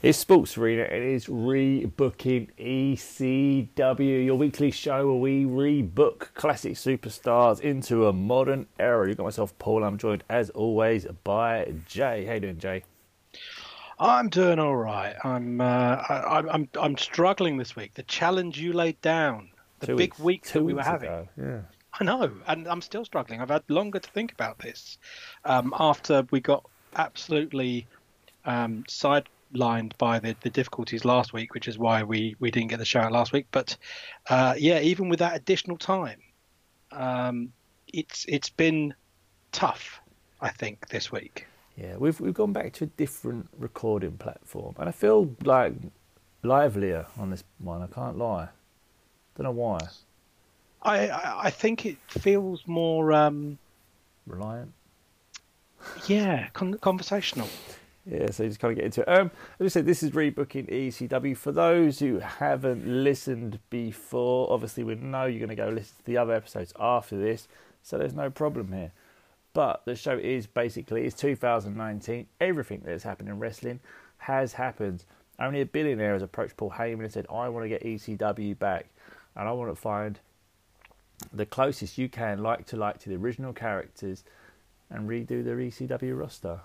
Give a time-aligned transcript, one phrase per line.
[0.00, 0.82] It's Sports Arena.
[0.82, 8.66] It is rebooking ECW, your weekly show where we rebook classic superstars into a modern
[8.78, 9.08] era.
[9.08, 9.82] You've got myself, Paul.
[9.82, 12.24] I'm joined, as always, by Jay.
[12.26, 12.84] How you doing, Jay?
[13.98, 15.16] I'm doing all right.
[15.24, 15.64] I'm uh,
[16.08, 17.94] I, am I'm I'm struggling this week.
[17.94, 21.08] The challenge you laid down, the Two big weeks- week two that we were having.
[21.08, 21.60] ago, Yeah.
[22.00, 23.40] I know, and I'm still struggling.
[23.40, 24.98] I've had longer to think about this
[25.44, 27.88] um, after we got absolutely
[28.44, 28.84] um,
[29.54, 32.84] sidelined by the, the difficulties last week, which is why we, we didn't get the
[32.84, 33.46] show out last week.
[33.50, 33.76] But
[34.28, 36.20] uh, yeah, even with that additional time,
[36.92, 37.52] um,
[37.86, 38.94] it's it's been
[39.52, 40.00] tough.
[40.40, 41.46] I think this week.
[41.76, 45.74] Yeah, we've we've gone back to a different recording platform, and I feel like
[46.42, 47.82] livelier on this one.
[47.82, 48.48] I can't lie.
[49.36, 49.78] Don't know why.
[50.82, 53.58] I I, I think it feels more um,
[54.26, 54.72] Reliant.
[56.06, 57.48] yeah con- conversational.
[58.10, 59.08] Yeah, so just kind of get into it.
[59.08, 59.30] Um,
[59.60, 61.36] as I said, this is rebooking ECW.
[61.36, 66.04] For those who haven't listened before, obviously we know you're going to go listen to
[66.06, 67.48] the other episodes after this,
[67.82, 68.92] so there's no problem here.
[69.52, 72.26] But the show is basically it's 2019.
[72.40, 73.80] Everything that's happened in wrestling
[74.18, 75.04] has happened.
[75.38, 78.86] Only a billionaire has approached Paul Heyman and said, "I want to get ECW back,
[79.36, 80.18] and I want to find
[81.32, 84.24] the closest you can, like to like, to the original characters,
[84.88, 86.60] and redo their ECW roster."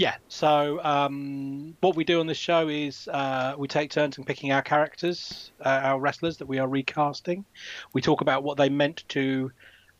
[0.00, 0.16] Yeah.
[0.28, 4.50] So um, what we do on this show is uh, we take turns in picking
[4.50, 7.44] our characters, uh, our wrestlers that we are recasting.
[7.92, 9.52] We talk about what they meant to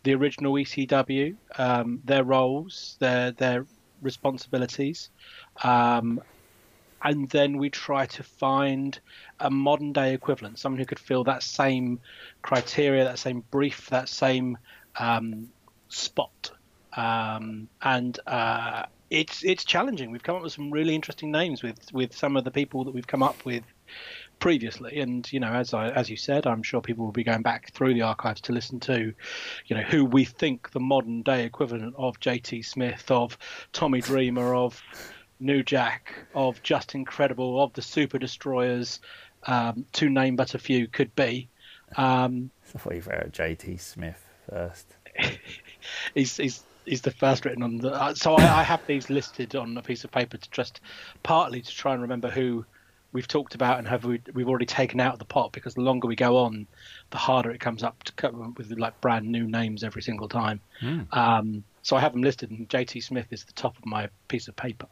[0.04, 3.66] the original ECW, um, their roles, their their
[4.00, 5.10] responsibilities,
[5.62, 6.22] um,
[7.02, 8.98] and then we try to find
[9.38, 12.00] a modern day equivalent, someone who could fill that same
[12.40, 14.56] criteria, that same brief, that same
[14.98, 15.50] um,
[15.90, 16.52] spot.
[16.96, 20.12] Um, and uh, it's it's challenging.
[20.12, 22.94] We've come up with some really interesting names with with some of the people that
[22.94, 23.64] we've come up with
[24.38, 25.00] previously.
[25.00, 27.72] And you know, as I as you said, I'm sure people will be going back
[27.72, 29.12] through the archives to listen to,
[29.66, 33.36] you know, who we think the modern day equivalent of JT Smith, of
[33.72, 34.80] Tommy Dreamer, of
[35.40, 39.00] New Jack, of Justin Credible, of the Super Destroyers,
[39.44, 41.48] um, to name but a few, could be.
[41.96, 44.86] Um, I thought you were JT Smith first.
[46.14, 47.92] he's, he's he's the first written on the.
[47.92, 50.80] Uh, so I, I have these listed on a piece of paper to just
[51.22, 52.64] partly to try and remember who
[53.12, 55.80] we've talked about and have we, we've already taken out of the pot because the
[55.80, 56.66] longer we go on,
[57.10, 60.28] the harder it comes up to come up with like brand new names every single
[60.28, 60.60] time.
[61.12, 64.48] Um, so I have them listed, and JT Smith is the top of my piece
[64.48, 64.86] of paper.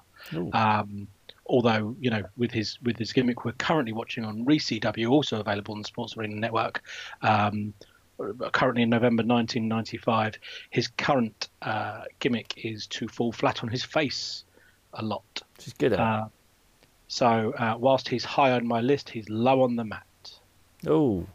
[0.53, 1.09] Um,
[1.47, 5.75] although you know, with his with his gimmick, we're currently watching on ReCW, also available
[5.75, 6.83] on the Sports Arena Network.
[7.23, 7.75] Um,
[8.53, 10.39] currently in November 1995,
[10.71, 14.45] his current uh, gimmick is to fall flat on his face
[14.95, 15.43] a lot.
[15.59, 16.29] She's good at Uh,
[17.07, 20.05] so uh, whilst he's high on my list, he's low on the mat.
[20.87, 21.27] Oh.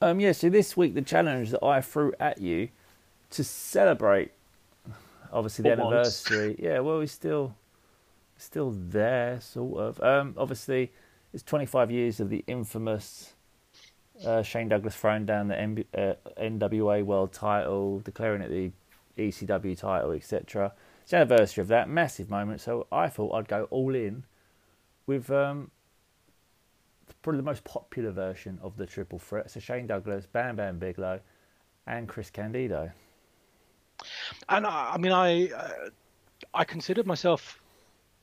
[0.00, 2.68] Um, yeah, so this week the challenge that I threw at you
[3.30, 4.30] to celebrate
[5.32, 5.92] obviously the For once.
[6.28, 6.56] anniversary.
[6.62, 7.54] Yeah, well we're still
[8.36, 10.00] still there, sort of.
[10.02, 10.92] Um, obviously
[11.34, 13.34] it's twenty five years of the infamous
[14.24, 18.72] uh, Shane Douglas throwing down the NB, uh, NWA world title, declaring it the
[19.18, 20.72] ECW title, etc.
[21.02, 24.24] It's the anniversary of that massive moment, so I thought I'd go all in
[25.06, 25.70] with um,
[27.22, 29.50] probably the most popular version of the triple threat.
[29.50, 31.20] So Shane Douglas, Bam Bam Bigelow,
[31.86, 32.90] and Chris Candido.
[34.48, 35.90] And I, I mean, I uh,
[36.54, 37.60] I considered myself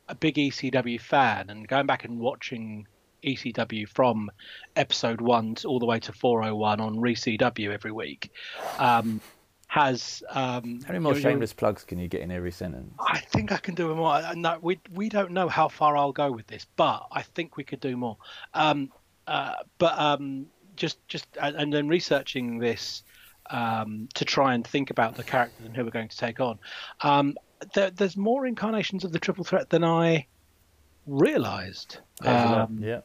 [0.07, 2.87] a big ECW fan, and going back and watching
[3.23, 4.31] ECW from
[4.75, 8.31] episode one to- all the way to 401 on ReCW every week
[8.79, 9.21] um,
[9.67, 10.23] has.
[10.29, 12.93] Um, How many more shameless plugs can you get in every sentence?
[12.99, 14.21] I think I can do more.
[14.35, 17.63] No, we we don't know how far I'll go with this, but I think we
[17.63, 18.17] could do more.
[18.53, 18.91] Um,
[19.27, 23.03] uh, but um, just just and then researching this
[23.49, 26.59] um, to try and think about the characters and who we're going to take on.
[27.01, 27.35] Um,
[27.73, 30.27] there, there's more incarnations of the triple threat than I
[31.07, 31.99] realised.
[32.21, 33.01] Um, yeah.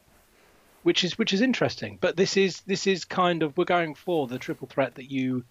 [0.83, 1.97] Which is which is interesting.
[2.01, 5.43] But this is this is kind of we're going for the triple threat that you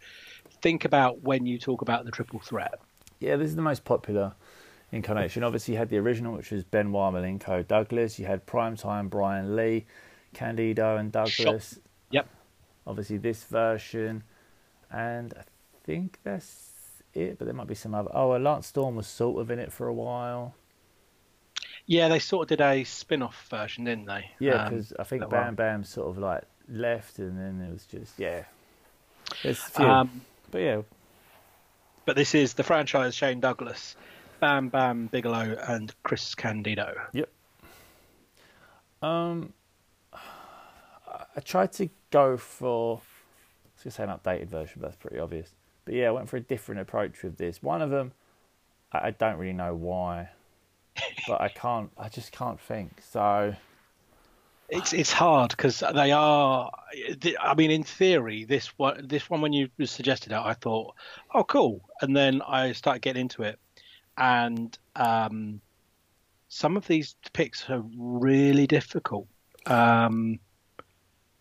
[0.62, 2.80] think about when you talk about the triple threat.
[3.18, 4.34] Yeah, this is the most popular
[4.92, 5.44] incarnation.
[5.44, 8.18] Obviously, you had the original, which was Benoit Malenko Douglas.
[8.18, 9.86] You had Primetime Brian Lee,
[10.34, 11.78] Candido and Douglas.
[12.10, 12.28] Yep.
[12.86, 14.22] Obviously, this version.
[14.90, 15.42] And I
[15.84, 16.72] think that's
[17.14, 18.10] it, but there might be some other.
[18.12, 20.54] Oh, Lance Storm was sort of in it for a while.
[21.90, 24.30] Yeah, they sort of did a spin-off version, didn't they?
[24.38, 25.54] Yeah, Um, because I think Bam one.
[25.56, 28.44] Bam sort of like left, and then it was just yeah.
[29.42, 30.20] There's a few, Um,
[30.52, 30.82] but yeah,
[32.06, 33.96] but this is the franchise Shane Douglas
[34.38, 36.94] Bam Bam Bigelow and Chris Candido.
[37.12, 37.28] Yep.
[39.02, 39.52] Um,
[40.12, 43.00] I tried to go for, I
[43.74, 45.50] was going to say an updated version, but that's pretty obvious.
[45.84, 47.60] But yeah, I went for a different approach with this.
[47.62, 48.12] One of them,
[48.92, 50.28] I don't really know why,
[51.28, 53.00] but I can't, I just can't think.
[53.10, 53.54] So
[54.70, 56.70] it's it's hard because they are.
[57.40, 60.94] I mean, in theory, this one, this one, when you suggested it, I thought,
[61.34, 63.58] oh, cool, and then I started getting into it,
[64.16, 65.60] and um,
[66.48, 69.26] some of these picks are really difficult.
[69.66, 70.38] Um,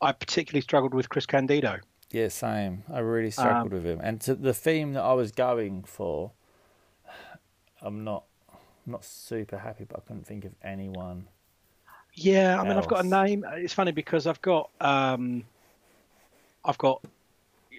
[0.02, 1.80] I particularly struggled with Chris Candido.
[2.12, 2.84] Yeah, same.
[2.92, 6.32] I really struggled um, with him, and to the theme that I was going for,
[7.82, 8.24] I'm not,
[8.90, 11.28] I'm not super happy, but I couldn't think of anyone
[12.16, 12.86] yeah, I mean, else.
[12.86, 13.46] I've got a name.
[13.54, 15.44] It's funny because I've got um,
[16.66, 17.04] I've got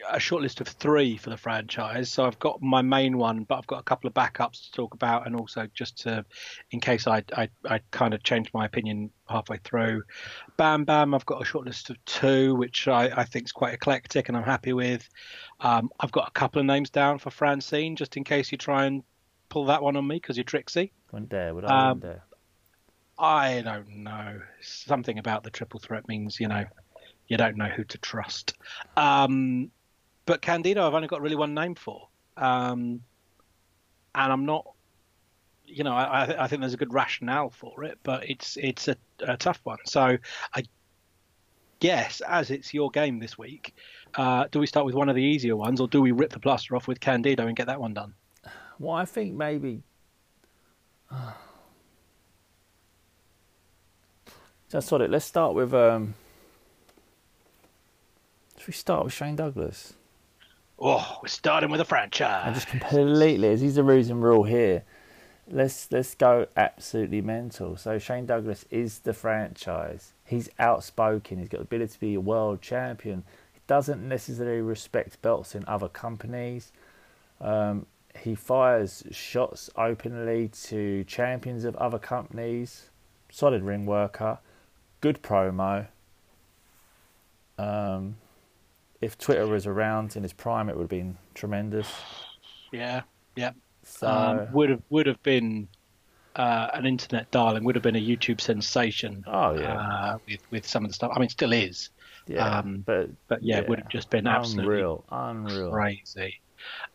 [0.08, 2.12] a short list of three for the franchise.
[2.12, 4.94] So I've got my main one, but I've got a couple of backups to talk
[4.94, 6.24] about, and also just to,
[6.70, 10.04] in case I I, I kind of changed my opinion halfway through.
[10.56, 13.74] Bam Bam, I've got a short list of two, which I, I think is quite
[13.74, 15.08] eclectic, and I'm happy with.
[15.58, 18.84] Um, I've got a couple of names down for Francine, just in case you try
[18.84, 19.02] and
[19.50, 20.92] pull that one on me because you're tricksy.
[21.12, 21.90] Wouldn't dare, would I?
[21.90, 22.24] Um, dare.
[23.18, 24.40] I don't know.
[24.62, 26.64] Something about the triple threat means you know
[27.28, 28.54] you don't know who to trust.
[28.96, 29.70] Um,
[30.24, 32.08] but Candido, I've only got really one name for,
[32.38, 33.02] um,
[34.14, 34.66] and I'm not.
[35.72, 38.96] You know, I, I, think there's a good rationale for it, but it's it's a,
[39.20, 39.78] a tough one.
[39.84, 40.18] So
[40.52, 40.64] I
[41.78, 43.76] guess as it's your game this week,
[44.16, 46.40] uh, do we start with one of the easier ones, or do we rip the
[46.40, 48.14] plaster off with Candido and get that one done?
[48.80, 49.84] Well, I think maybe.
[51.08, 51.32] Uh
[54.70, 55.10] That's what it.
[55.10, 55.74] Let's start with.
[55.74, 56.14] Um,
[58.56, 59.94] should we start with Shane Douglas?
[60.78, 62.42] Oh, we're starting with a franchise.
[62.46, 64.84] And just completely, as he's the reason we're all here.
[65.48, 67.76] Let's let's go absolutely mental.
[67.76, 70.12] So Shane Douglas is the franchise.
[70.24, 71.38] He's outspoken.
[71.38, 73.24] He's got the ability to be a world champion.
[73.52, 76.70] He doesn't necessarily respect belts in other companies.
[77.40, 77.86] Um,
[78.18, 82.90] he fires shots openly to champions of other companies.
[83.30, 84.38] Solid ring worker
[85.00, 85.86] good promo.
[87.58, 88.16] Um,
[89.00, 91.88] if Twitter was around in his prime, it would have been tremendous.
[92.72, 93.02] Yeah,
[93.36, 93.52] yeah.
[93.82, 95.68] So um, would have would have been
[96.36, 97.64] uh, an internet darling.
[97.64, 99.24] Would have been a YouTube sensation.
[99.26, 99.78] Oh yeah.
[99.78, 101.12] Uh, with with some of the stuff.
[101.14, 101.90] I mean, still is.
[102.26, 102.58] Yeah.
[102.58, 106.40] Um, but but yeah, yeah, it would have just been absolutely unreal, unreal, crazy.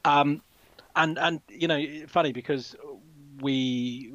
[0.06, 0.42] Um,
[0.96, 2.76] and and you know, funny because
[3.42, 4.14] we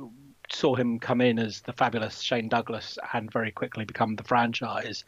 [0.52, 5.04] saw him come in as the fabulous Shane Douglas and very quickly become the franchise.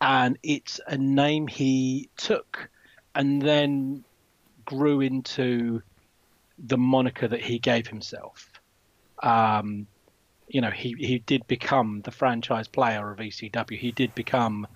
[0.00, 2.70] And it's a name he took
[3.14, 4.04] and then
[4.64, 5.82] grew into
[6.58, 8.60] the moniker that he gave himself.
[9.22, 9.86] Um,
[10.48, 13.78] you know, he, he did become the franchise player of ECW.
[13.78, 14.66] He did become,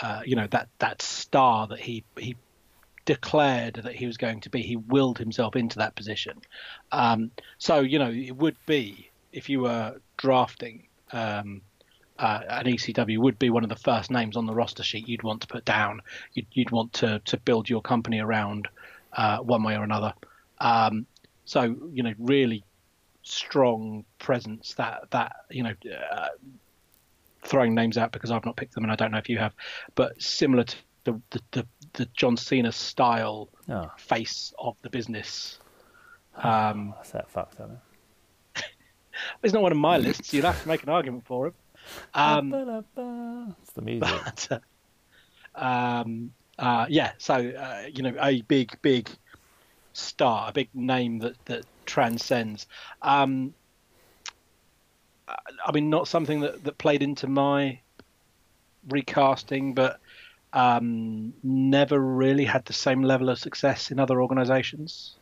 [0.00, 2.36] uh, you know, that, that star that he, he
[3.10, 4.62] declared that he was going to be.
[4.62, 6.40] He willed himself into that position.
[6.92, 11.60] Um, so, you know, it would be if you were drafting um,
[12.20, 15.24] uh, an ECW, would be one of the first names on the roster sheet you'd
[15.24, 16.02] want to put down.
[16.34, 18.68] You'd, you'd want to to build your company around
[19.14, 20.14] uh, one way or another.
[20.60, 21.04] Um,
[21.46, 22.62] so you know, really
[23.24, 24.74] strong presence.
[24.74, 25.74] That that you know.
[26.12, 26.28] Uh,
[27.42, 29.54] throwing names out because I've not picked them and I don't know if you have,
[29.94, 33.90] but similar to the the, the, the John Cena style oh.
[33.96, 35.58] face of the business.
[36.36, 37.70] Um, That's that fucked up.
[39.42, 40.32] He's not one of my lists.
[40.32, 41.54] You'd have to make an argument for him.
[42.14, 42.84] Um,
[43.62, 44.08] it's the music.
[44.24, 49.08] But, uh, um, uh, yeah, so uh, you know, a big, big
[49.92, 52.66] star, a big name that that transcends.
[53.02, 53.54] Um,
[55.28, 57.80] I mean, not something that that played into my
[58.88, 59.99] recasting, but
[60.52, 65.16] um, never really had the same level of success in other organisations.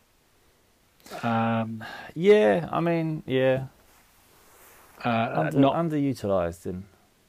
[1.23, 3.67] Um, yeah, I mean, yeah,
[5.05, 6.85] uh, Under, not underutilized in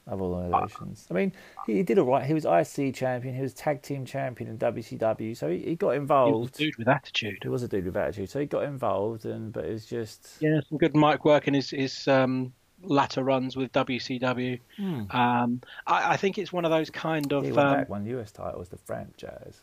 [0.08, 1.08] other organisations.
[1.10, 1.34] I mean,
[1.65, 2.25] he did all right.
[2.25, 3.36] He was IC champion.
[3.36, 5.38] He was tag team champion in WCW.
[5.38, 6.58] So he, he got involved.
[6.58, 7.39] He dude with attitude.
[7.41, 8.29] He was a dude with attitude.
[8.29, 11.53] So he got involved, and but it was just yeah, some good mic work in
[11.53, 14.59] his his um, latter runs with WCW.
[14.77, 15.03] Hmm.
[15.12, 18.31] Um, I, I, think it's one of those kind of he went um, one US
[18.31, 19.62] title was the franchise.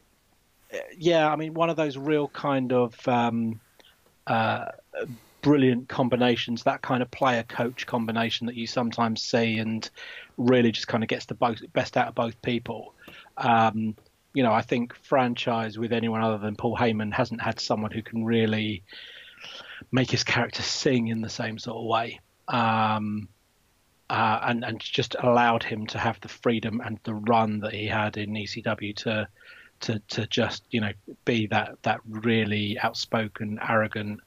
[0.96, 3.60] Yeah, I mean, one of those real kind of um,
[4.26, 4.66] uh,
[5.40, 9.88] brilliant combinations, that kind of player coach combination that you sometimes see, and
[10.36, 12.94] really just kind of gets the both, best out of both people.
[13.36, 13.94] Um,
[14.34, 18.02] you know, I think franchise with anyone other than Paul Heyman hasn't had someone who
[18.02, 18.82] can really
[19.92, 22.20] make his character sing in the same sort of way.
[22.48, 23.28] Um,
[24.08, 27.86] uh, and and just allowed him to have the freedom and the run that he
[27.86, 29.28] had in ECW to
[29.80, 30.92] to to just you know
[31.24, 34.20] be that that really outspoken, arrogant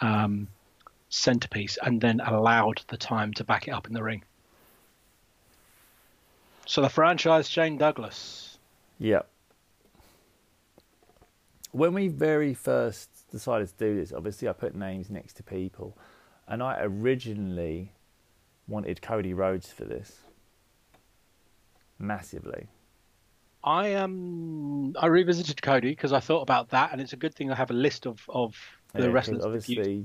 [0.00, 0.48] um,
[1.08, 4.22] centerpiece, and then allowed the time to back it up in the ring.
[6.66, 8.58] So the franchise, Shane Douglas.
[8.98, 9.28] Yep.
[11.72, 15.96] When we very first decided to do this, obviously I put names next to people,
[16.48, 17.92] and I originally
[18.68, 20.20] wanted Cody Rhodes for this
[21.98, 22.68] massively.
[23.64, 27.50] I um I revisited Cody because I thought about that, and it's a good thing
[27.50, 28.56] I have a list of of
[28.94, 29.44] the Yeah, wrestlers.
[29.44, 30.04] obviously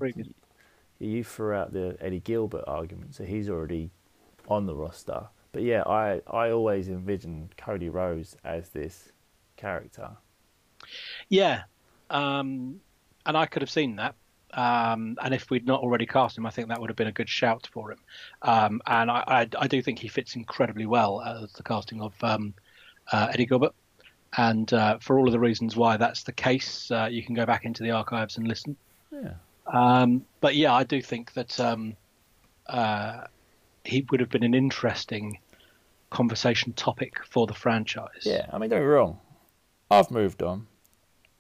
[1.00, 3.91] you threw out the Eddie Gilbert argument, so he's already
[4.48, 5.27] on the roster.
[5.51, 9.12] But yeah, I I always envisioned Cody Rhodes as this
[9.56, 10.12] character.
[11.29, 11.63] Yeah,
[12.10, 12.79] um,
[13.25, 14.15] and I could have seen that.
[14.54, 17.12] Um, and if we'd not already cast him, I think that would have been a
[17.12, 18.00] good shout for him.
[18.42, 22.13] Um, and I, I, I do think he fits incredibly well as the casting of
[22.24, 22.54] um,
[23.12, 23.74] uh, Eddie Gilbert.
[24.36, 27.46] And uh, for all of the reasons why that's the case, uh, you can go
[27.46, 28.75] back into the archives and listen.
[29.12, 29.34] Yeah.
[29.72, 31.96] Um, but yeah, I do think that um,
[32.68, 33.25] uh,
[33.84, 35.39] he would have been an interesting
[36.10, 38.24] conversation topic for the franchise.
[38.24, 39.20] Yeah, I mean, don't me wrong.
[39.89, 40.68] I've moved on,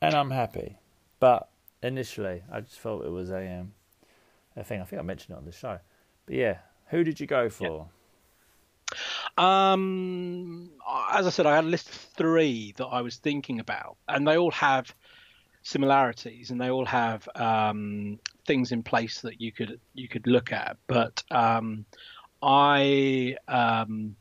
[0.01, 0.77] and I'm happy.
[1.19, 1.49] But
[1.81, 3.73] initially, I just felt it was a um,
[4.55, 4.81] a thing.
[4.81, 5.79] I think I mentioned it on the show.
[6.25, 6.57] But yeah,
[6.87, 7.87] who did you go for?
[9.37, 10.71] Um,
[11.11, 14.27] as I said, I had a list of three that I was thinking about, and
[14.27, 14.93] they all have
[15.63, 20.51] similarities, and they all have um, things in place that you could you could look
[20.51, 20.77] at.
[20.87, 21.85] But um,
[22.41, 24.15] I um,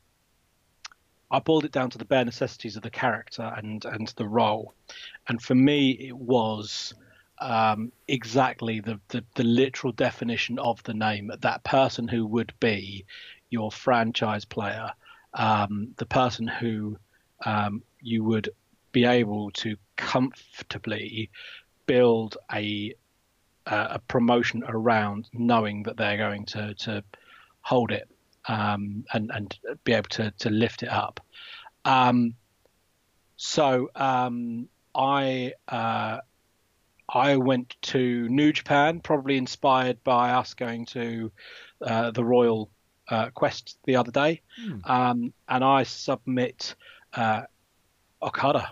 [1.30, 4.74] I boiled it down to the bare necessities of the character and and the role,
[5.28, 6.94] and for me, it was
[7.38, 11.30] um, exactly the, the the literal definition of the name.
[11.40, 13.04] That person who would be
[13.50, 14.92] your franchise player,
[15.34, 16.98] um, the person who
[17.44, 18.50] um, you would
[18.92, 21.30] be able to comfortably
[21.86, 22.94] build a
[23.68, 27.02] a promotion around, knowing that they're going to to
[27.62, 28.08] hold it
[28.48, 31.20] um, and and be able to to lift it up.
[31.84, 32.34] Um,
[33.36, 36.20] so um, I uh,
[37.08, 41.30] I went to New Japan, probably inspired by us going to
[41.80, 42.68] uh, the Royal
[43.08, 44.42] uh, Quest the other day,
[44.84, 46.74] um, and I submit
[47.14, 47.42] uh,
[48.22, 48.70] Okada.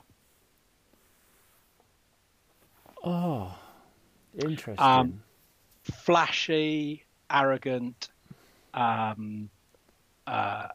[3.04, 3.54] Oh,
[4.36, 4.84] interesting.
[4.84, 5.22] Um,
[5.82, 8.08] Flashy, arrogant,
[8.72, 9.48] um,
[10.26, 10.68] uh,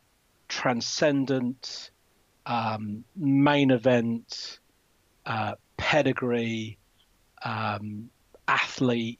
[0.47, 1.91] transcendent,
[2.45, 4.59] um, main event,
[5.25, 6.78] uh, pedigree,
[7.43, 8.09] um,
[8.47, 9.19] athlete.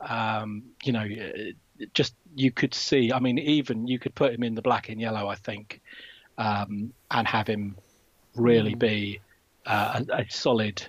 [0.00, 1.56] Um, you know, it
[1.94, 3.12] just you could see.
[3.12, 5.80] I mean, even you could put him in the black and yellow, I think,
[6.38, 7.76] um, and have him
[8.34, 9.20] really be
[9.64, 10.82] uh, a, a solid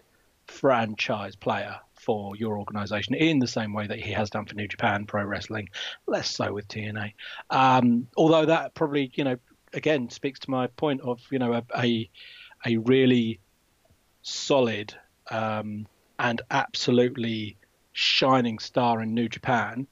[0.48, 4.68] franchise player for your organization in the same way that he has done for New
[4.68, 5.70] Japan Pro Wrestling,
[6.06, 7.14] less so with TNA.
[7.50, 9.38] Um, although that probably, you know,
[9.74, 12.10] again speaks to my point of, you know, a a,
[12.66, 13.40] a really
[14.22, 14.94] solid
[15.30, 15.88] um,
[16.20, 17.58] and absolutely
[17.94, 19.88] shining star in New Japan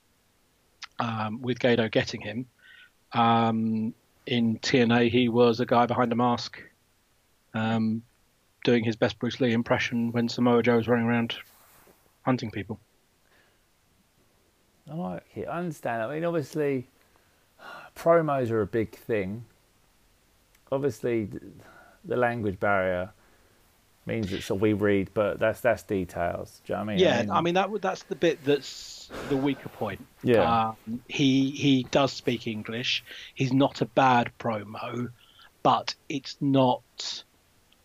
[0.99, 2.45] um, with Gedo getting him.
[3.13, 3.93] Um,
[4.25, 6.61] in TNA, he was a guy behind a mask,
[7.53, 8.01] um,
[8.63, 11.35] doing his best Bruce Lee impression when Samoa Joe was running around
[12.23, 12.79] hunting people.
[14.89, 15.47] I like it.
[15.47, 16.03] I understand.
[16.03, 16.87] I mean, obviously,
[17.95, 19.45] promos are a big thing.
[20.71, 21.29] Obviously,
[22.03, 23.11] the language barrier
[24.05, 26.61] means that so we read, but that's that's details.
[26.65, 26.99] Do you know what I mean?
[26.99, 30.05] Yeah, I mean that that's the bit that's the weaker point.
[30.23, 30.73] Yeah.
[30.87, 33.03] um, he he does speak English.
[33.33, 35.09] He's not a bad promo,
[35.63, 37.23] but it's not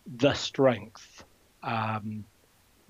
[0.05, 1.23] the strength
[1.63, 2.25] um,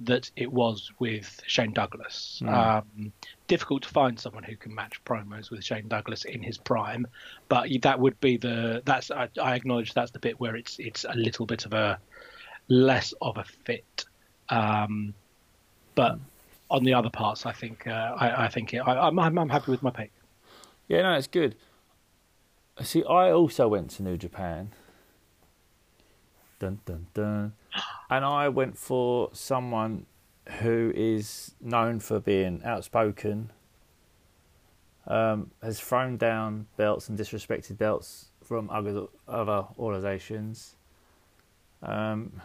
[0.02, 2.42] that it was with Shane Douglas.
[2.46, 3.14] Um,
[3.48, 7.08] difficult to find someone who can match promos with Shane Douglas in his prime,
[7.48, 11.06] but that would be the that's I, I acknowledge that's the bit where it's it's
[11.06, 12.00] a little bit of a
[12.68, 14.06] less of a fit.
[14.50, 15.14] Um,
[15.96, 16.20] but
[16.70, 19.50] on the other parts, I think uh, I, I think it, I, I'm, I'm I'm
[19.50, 20.12] happy with my pick.
[20.88, 21.56] Yeah, no, it's good.
[22.82, 24.72] See, I also went to New Japan.
[26.60, 27.54] Dun dun dun.
[28.10, 30.06] And I went for someone
[30.60, 33.52] who is known for being outspoken,
[35.08, 40.76] um, has thrown down belts and disrespected belts from other other organisations.
[41.84, 42.42] Um,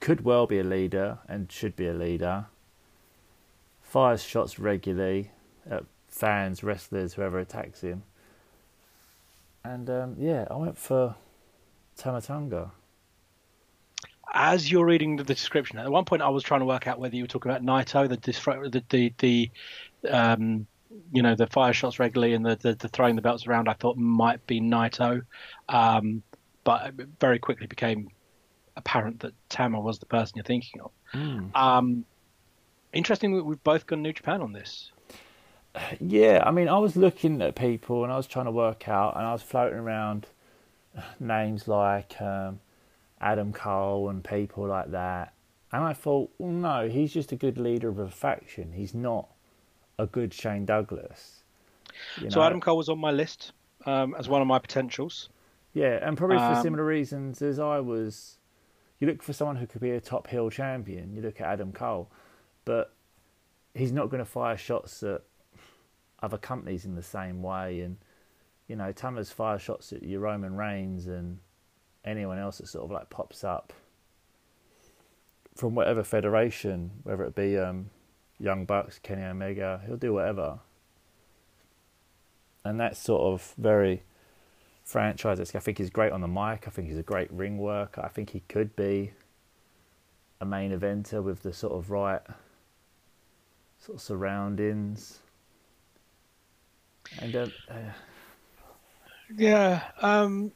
[0.00, 2.46] could well be a leader and should be a leader.
[3.82, 5.30] fires shots regularly
[5.68, 8.02] at fans, wrestlers, whoever attacks him.
[9.64, 11.14] And um, yeah, I went for
[11.96, 12.70] Tama Tonga.
[14.32, 17.16] As you're reading the description, at one point I was trying to work out whether
[17.16, 18.16] you were talking about Naito, the
[18.70, 19.50] the the, the
[20.10, 20.66] um,
[21.12, 23.68] you know the fire shots regularly and the, the, the throwing the belts around.
[23.68, 25.22] I thought might be Naito,
[25.68, 26.22] um,
[26.64, 28.10] but very quickly became
[28.78, 30.90] apparent that Tama was the person you're thinking of.
[31.12, 31.54] Mm.
[31.54, 32.04] Um,
[32.94, 34.90] interesting that we've both gone New Japan on this.
[36.00, 39.16] Yeah, I mean, I was looking at people and I was trying to work out,
[39.16, 40.26] and I was floating around
[41.20, 42.60] names like um,
[43.20, 45.34] Adam Cole and people like that.
[45.70, 48.72] And I thought, well, no, he's just a good leader of a faction.
[48.72, 49.28] He's not
[49.98, 51.42] a good Shane Douglas.
[52.20, 52.46] You so know?
[52.46, 53.52] Adam Cole was on my list
[53.84, 55.28] um, as one of my potentials.
[55.74, 58.37] Yeah, and probably for um, similar reasons as I was.
[58.98, 61.12] You look for someone who could be a top heel champion.
[61.12, 62.10] You look at Adam Cole,
[62.64, 62.92] but
[63.74, 65.22] he's not going to fire shots at
[66.20, 67.80] other companies in the same way.
[67.80, 67.96] And
[68.66, 71.38] you know, Tama's fire shots at your Roman Reigns and
[72.04, 73.72] anyone else that sort of like pops up
[75.54, 77.90] from whatever federation, whether it be um,
[78.38, 80.60] Young Bucks, Kenny Omega, he'll do whatever.
[82.64, 84.02] And that's sort of very
[84.88, 85.38] franchise.
[85.54, 86.66] I think he's great on the mic.
[86.66, 88.00] I think he's a great ring worker.
[88.02, 89.12] I think he could be
[90.40, 92.22] a main eventer with the sort of right
[93.78, 95.18] sort of surroundings.
[97.20, 97.74] And uh, uh,
[99.36, 100.52] yeah, um,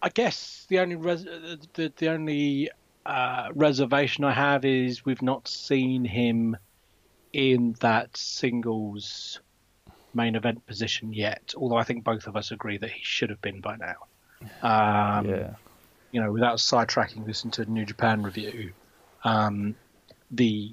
[0.00, 2.70] I guess the only res- the the only
[3.06, 6.56] uh, reservation I have is we've not seen him
[7.32, 9.40] in that singles
[10.14, 11.54] main event position yet.
[11.56, 13.96] Although I think both of us agree that he should have been by now.
[14.62, 15.54] Um, yeah.
[16.12, 18.72] You know, without sidetracking this into New Japan review,
[19.24, 19.76] um,
[20.30, 20.72] the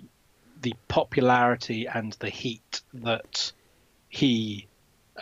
[0.61, 3.51] the popularity and the heat that
[4.09, 4.67] he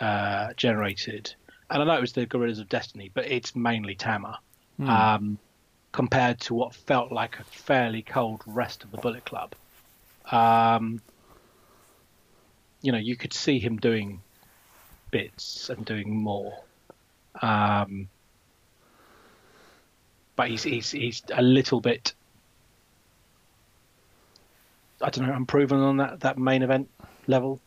[0.00, 1.34] uh, generated,
[1.68, 4.38] and I know it was the Guerrillas of Destiny, but it's mainly Tama.
[4.80, 4.88] Mm.
[4.88, 5.38] Um,
[5.96, 9.54] compared to what felt like a fairly cold rest of the Bullet Club.
[10.30, 11.00] Um,
[12.82, 14.22] you know, you could see him doing
[15.10, 16.52] bits and doing more.
[17.40, 18.08] Um,
[20.36, 22.14] but he's, he's he's a little bit
[25.00, 26.88] I don't know, unproven on that, that main event
[27.26, 27.60] level.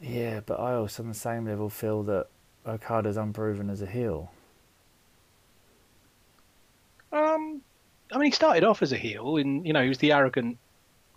[0.00, 2.26] Yeah, but I also on the same level feel that
[2.66, 4.30] Okada's unproven as a heel.
[7.12, 7.60] Um,
[8.12, 10.58] I mean, he started off as a heel, and you know, he was the arrogant,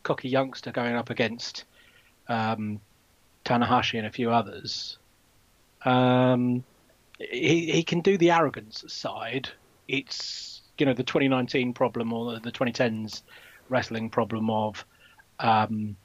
[0.04, 1.66] cocky youngster going up against
[2.30, 2.80] um,
[3.48, 4.98] Tanahashi and a few others.
[5.86, 6.64] Um,
[7.18, 9.50] he he can do the arrogance side.
[9.88, 13.22] It's you know the 2019 problem or the, the 2010s
[13.70, 14.86] wrestling problem of
[15.40, 15.96] um,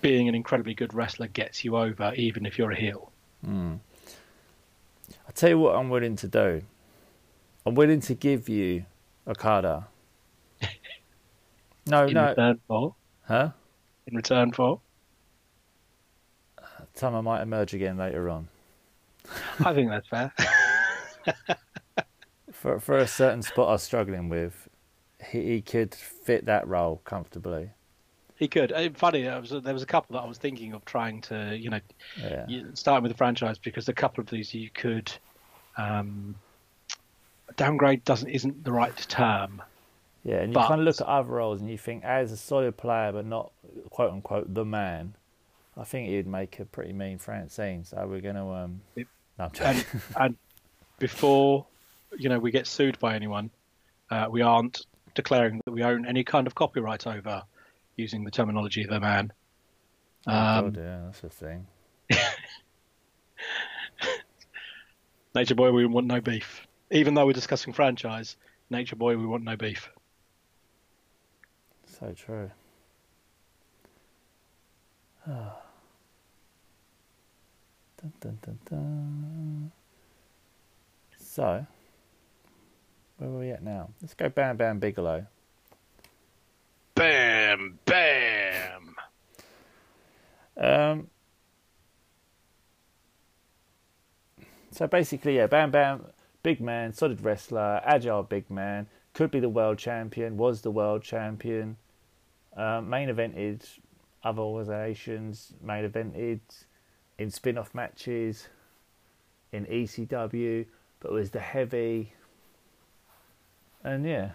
[0.00, 3.10] being an incredibly good wrestler gets you over even if you're a heel.
[3.46, 3.78] Mm.
[5.26, 6.62] I'll tell you what I'm willing to do.
[7.64, 8.84] I'm willing to give you
[9.26, 9.86] Okada.
[11.86, 12.28] No, In no.
[12.30, 12.94] return for?
[13.28, 13.50] Huh?
[14.06, 14.80] In return for?
[16.94, 18.48] Tama might emerge again later on.
[19.64, 20.32] I think that's fair.
[22.52, 24.68] for for a certain spot I was struggling with,
[25.30, 27.70] he, he could fit that role comfortably.
[28.36, 28.72] He could.
[28.72, 31.70] Uh, funny, was, there was a couple that I was thinking of trying to, you
[31.70, 31.80] know,
[32.18, 32.46] yeah.
[32.74, 35.12] starting with the franchise because a couple of these you could
[35.76, 36.34] um,
[37.56, 39.62] downgrade doesn't isn't the right term.
[40.24, 42.36] Yeah, and you but, kind of look at other roles and you think, as a
[42.36, 43.52] solid player but not
[43.90, 45.14] quote unquote the man,
[45.76, 47.84] I think he'd make a pretty mean Francine.
[47.84, 48.46] So we're going to.
[48.52, 49.08] Um, it,
[49.38, 49.84] no, and,
[50.16, 50.36] and,
[50.98, 51.66] before
[52.16, 53.50] you know we get sued by anyone,
[54.10, 57.42] uh, we aren't declaring that we own any kind of copyright over
[57.96, 59.32] using the terminology of the man.
[60.26, 61.66] Um, oh, yeah, that's a thing.
[65.34, 66.66] Nature Boy, we want no beef.
[66.92, 68.36] Even though we're discussing franchise,
[68.70, 69.90] Nature Boy, we want no beef.
[71.86, 72.50] So true.
[78.04, 79.72] dun, dun, dun, dun.
[81.18, 81.66] So,
[83.16, 83.90] where are we at now?
[84.02, 85.26] Let's go Bam Bam Bigelow.
[86.94, 88.96] Bam Bam.
[90.56, 91.08] Um,
[94.70, 96.04] so basically, yeah, Bam Bam,
[96.42, 101.02] big man, solid wrestler, agile big man, could be the world champion, was the world
[101.02, 101.76] champion.
[102.56, 103.66] Um, main evented
[104.22, 106.40] other organisations, main evented
[107.18, 108.48] in spin off matches,
[109.52, 110.66] in ECW,
[111.00, 112.12] but was the heavy.
[113.82, 114.30] And yeah,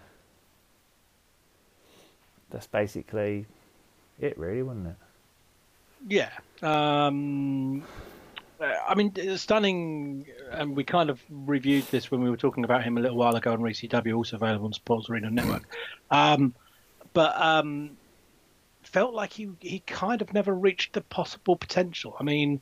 [2.50, 3.46] that's basically,
[4.20, 4.96] it, really, wasn't it?
[6.08, 6.30] Yeah.
[6.62, 7.84] Um,
[8.60, 12.96] I mean, stunning, and we kind of reviewed this when we were talking about him
[12.98, 15.64] a little while ago on ECW, also available on Sports Arena Network.
[16.10, 16.54] Um,
[17.12, 17.96] but um,
[18.82, 22.16] felt like he he kind of never reached the possible potential.
[22.18, 22.60] I mean,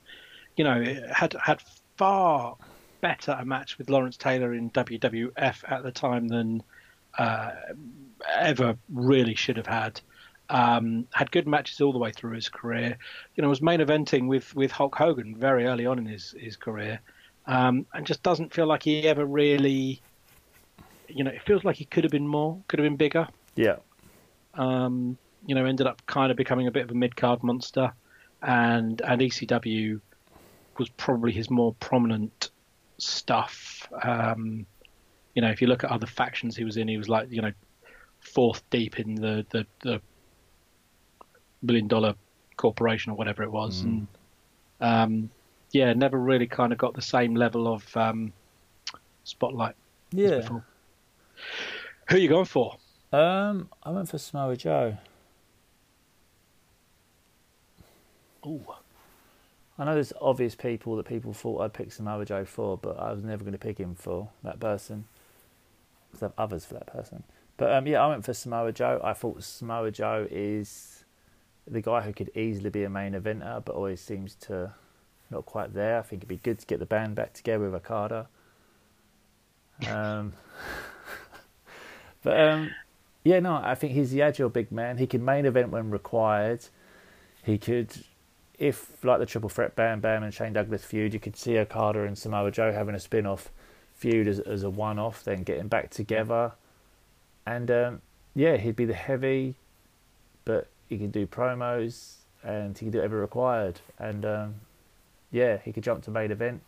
[0.57, 1.61] you know, had had
[1.97, 2.57] far
[3.01, 6.63] better a match with Lawrence Taylor in WWF at the time than
[7.17, 7.51] uh,
[8.37, 10.01] ever really should have had.
[10.51, 12.97] Um, had good matches all the way through his career.
[13.37, 16.57] You know, was main eventing with with Hulk Hogan very early on in his his
[16.57, 17.01] career,
[17.47, 20.01] um, and just doesn't feel like he ever really.
[21.07, 23.29] You know, it feels like he could have been more, could have been bigger.
[23.57, 23.77] Yeah.
[24.55, 27.93] Um, you know, ended up kind of becoming a bit of a mid card monster,
[28.43, 30.01] and and ECW
[30.79, 32.51] was probably his more prominent
[32.99, 33.89] stuff.
[34.03, 34.67] Um,
[35.35, 37.43] you know, if you look at other factions he was in, he was like you
[37.43, 37.53] know
[38.21, 40.01] fourth deep in the the, the
[41.65, 42.15] billion dollar
[42.57, 43.85] corporation or whatever it was, mm.
[43.85, 44.07] and
[44.81, 45.31] um,
[45.73, 48.33] yeah, never really kind of got the same level of um,
[49.25, 49.75] spotlight.
[50.13, 50.49] Yeah.
[52.09, 52.77] Who are you going for?
[53.13, 54.97] Um, I went for Samoa Joe.
[58.47, 58.65] Ooh.
[59.79, 63.13] I know there's obvious people that people thought I'd pick Samoa Joe for, but I
[63.13, 65.05] was never going to pick him for that person.
[66.11, 67.23] Because I have others for that person.
[67.57, 69.01] But um, yeah, I went for Samoa Joe.
[69.05, 71.05] I thought Samoa Joe is
[71.67, 74.73] the guy who could easily be a main eventer, but always seems to
[75.31, 75.99] not quite there.
[75.99, 78.29] I think it'd be good to get the band back together with Okada.
[79.87, 80.33] Um,
[82.23, 82.71] but um,
[83.25, 84.99] yeah, no, I think he's the agile big man.
[84.99, 86.65] He can main event when required.
[87.43, 87.93] He could,
[88.59, 92.03] if like the triple threat Bam Bam and Shane Douglas feud, you could see Okada
[92.03, 93.51] and Samoa Joe having a spin off
[93.95, 96.53] feud as, as a one off, then getting back together.
[97.47, 98.03] And um,
[98.35, 99.55] yeah, he'd be the heavy,
[100.45, 103.81] but he can do promos and he can do whatever required.
[103.99, 104.55] And um,
[105.31, 106.63] yeah, he could jump to main event.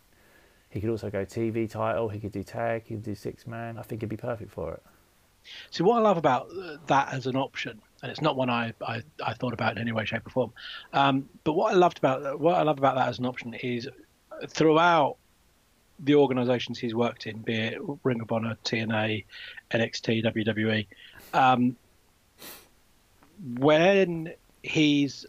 [0.69, 2.09] He could also go TV title.
[2.09, 2.83] He could do tag.
[2.85, 3.77] He could do six man.
[3.77, 4.83] I think he'd be perfect for it.
[5.69, 6.49] See what I love about
[6.87, 9.91] that as an option, and it's not one I, I, I thought about in any
[9.91, 10.53] way, shape, or form.
[10.93, 13.87] Um, but what I loved about what I love about that as an option is
[14.47, 15.17] throughout
[15.99, 19.25] the organisations he's worked in, be it Ring of Honor, TNA,
[19.71, 20.87] NXT, WWE,
[21.33, 21.75] um,
[23.57, 24.33] when
[24.63, 25.25] he's,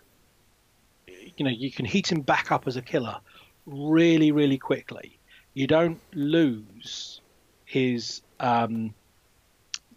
[1.06, 3.18] you know, you can heat him back up as a killer
[3.66, 5.18] really, really quickly.
[5.54, 7.20] You don't lose
[7.66, 8.94] his um,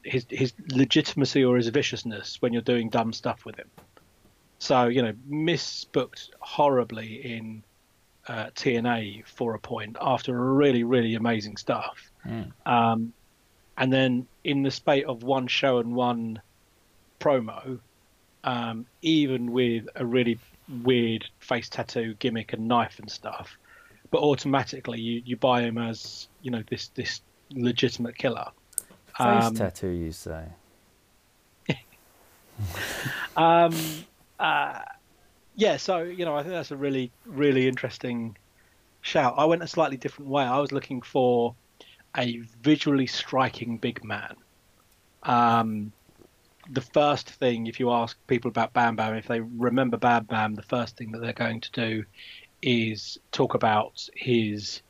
[0.05, 3.69] his his legitimacy or his viciousness when you're doing dumb stuff with him.
[4.59, 7.63] So you know, misbooked horribly in
[8.27, 12.11] uh, TNA for a point after really, really amazing stuff.
[12.25, 12.51] Mm.
[12.65, 13.13] Um,
[13.77, 16.41] and then in the spate of one show and one
[17.19, 17.79] promo,
[18.43, 20.39] um, even with a really
[20.83, 23.57] weird face tattoo gimmick and knife and stuff,
[24.11, 28.47] but automatically you, you buy him as you know this this legitimate killer.
[29.17, 30.43] Face um, tattoo, you say?
[33.37, 33.73] um,
[34.39, 34.79] uh,
[35.55, 38.37] yeah, so you know, I think that's a really, really interesting
[39.01, 39.35] shout.
[39.37, 40.43] I went a slightly different way.
[40.43, 41.55] I was looking for
[42.17, 44.35] a visually striking big man.
[45.23, 45.91] Um,
[46.69, 50.55] the first thing, if you ask people about Bam Bam, if they remember Bam Bam,
[50.55, 52.05] the first thing that they're going to do
[52.61, 54.81] is talk about his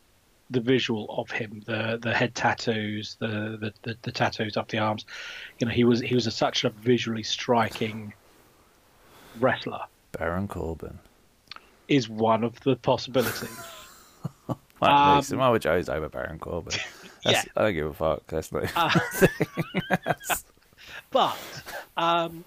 [0.56, 4.80] the visual of him, the the head tattoos, the the, the, the tattoos up the
[4.80, 5.06] arms.
[5.60, 8.14] You know, he was he was a, such a visually striking
[9.40, 9.82] wrestler.
[10.14, 10.98] Baron Corbin
[11.88, 13.58] is one of the possibilities.
[14.48, 16.74] well, um, Samoa Joe's over Baron Corbin.
[17.24, 17.52] That's, yeah.
[17.56, 18.28] I don't give a fuck.
[18.28, 18.72] That's not.
[18.76, 19.28] Uh,
[21.12, 21.38] but
[21.98, 22.46] um,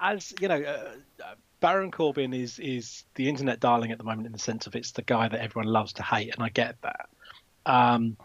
[0.00, 4.32] as you know, uh, Baron Corbin is is the internet darling at the moment in
[4.32, 7.08] the sense of it's the guy that everyone loves to hate, and I get that.
[7.66, 8.16] Um,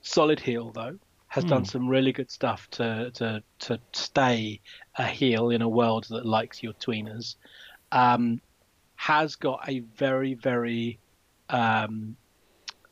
[0.00, 0.98] solid heel though
[1.28, 1.66] has done hmm.
[1.66, 4.60] some really good stuff to to to stay
[4.96, 7.36] a heel in a world that likes your tweeners
[7.92, 8.40] um,
[8.96, 10.98] has got a very, very
[11.48, 12.16] um,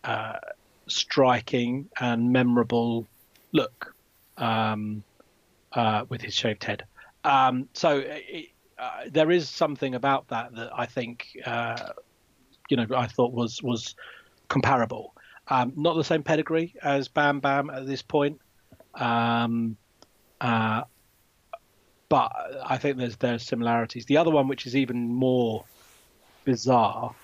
[0.04, 0.38] uh,
[0.86, 3.06] striking and memorable
[3.52, 3.94] look
[4.36, 5.02] um,
[5.72, 6.84] uh, with his shaved head.
[7.24, 11.90] Um, so it, uh, there is something about that that I think, uh,
[12.68, 13.94] you know, I thought was was
[14.48, 15.12] comparable.
[15.48, 18.40] Um, not the same pedigree as Bam Bam at this point.
[18.94, 19.76] Um,
[20.40, 20.82] uh,
[22.08, 22.32] but
[22.64, 24.06] I think there's there's similarities.
[24.06, 25.64] The other one, which is even more
[26.44, 27.14] bizarre,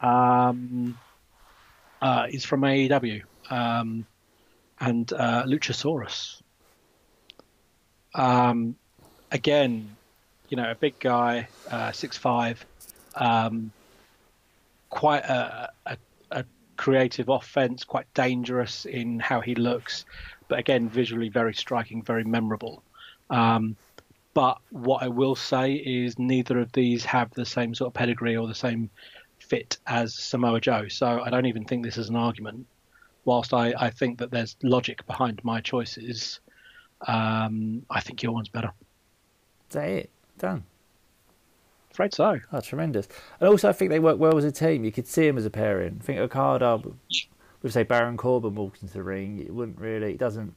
[0.00, 0.98] um,
[2.02, 4.06] uh, is from AEW um,
[4.80, 6.42] and uh, Luchasaurus.
[8.14, 8.76] Um,
[9.30, 9.96] again,
[10.48, 12.64] you know, a big guy, uh, six five,
[13.14, 13.70] um,
[14.90, 15.96] quite a, a, a
[16.76, 20.04] creative offense, quite dangerous in how he looks,
[20.48, 22.82] but again, visually very striking, very memorable.
[23.30, 23.76] Um,
[24.34, 28.36] but what I will say is neither of these have the same sort of pedigree
[28.36, 28.90] or the same
[29.38, 30.88] fit as Samoa Joe.
[30.88, 32.66] So I don't even think this is an argument.
[33.24, 36.40] Whilst I, I think that there's logic behind my choices,
[37.06, 38.72] um, I think your one's better.
[39.70, 40.10] Is that it?
[40.38, 40.64] Done.
[41.96, 42.38] Afraid so.
[42.52, 43.08] Oh, tremendous.
[43.40, 44.84] And also, I think they work well as a team.
[44.84, 45.96] You could see them as a pairing.
[45.98, 46.82] I think Okada
[47.62, 50.54] with, say, Baron Corbin walked into the ring, it wouldn't really, it doesn't.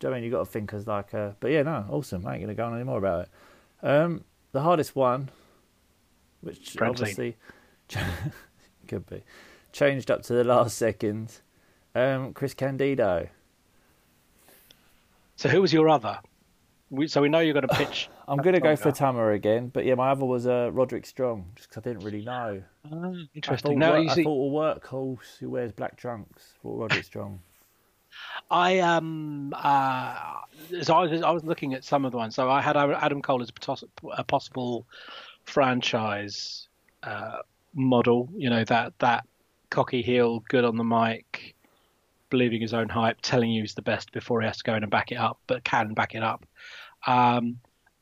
[0.00, 0.24] Do you know I mean?
[0.24, 1.36] You've got to think as like a.
[1.38, 2.26] But yeah, no, awesome.
[2.26, 3.86] I ain't going to go on any more about it.
[3.86, 5.30] Um, the hardest one,
[6.40, 7.36] which obviously
[8.88, 9.22] could be,
[9.70, 11.38] changed up to the last second.
[11.94, 13.28] Um, Chris Candido.
[15.36, 16.18] So who was your other?
[16.94, 18.08] We, so we know you're going to pitch.
[18.28, 21.50] I'm going to go for Tama again, but yeah, my other was uh, Roderick Strong,
[21.56, 22.62] just because I didn't really know.
[22.90, 23.82] Oh, interesting.
[23.82, 24.24] I thought, no, I see...
[24.24, 26.54] thought a workhorse who wears black trunks.
[26.62, 27.40] for Roderick Strong.
[28.50, 30.34] I um uh,
[30.82, 32.34] so I was, I was looking at some of the ones.
[32.34, 33.50] So I had Adam Cole as
[34.16, 34.86] a possible
[35.44, 36.68] franchise
[37.02, 37.38] uh,
[37.74, 38.28] model.
[38.36, 39.26] You know that that
[39.70, 41.54] cocky heel, good on the mic,
[42.30, 44.82] believing his own hype, telling you he's the best before he has to go in
[44.82, 46.46] and back it up, but can back it up.
[47.06, 47.58] Um,